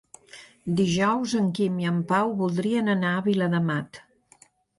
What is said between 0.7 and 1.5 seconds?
Dijous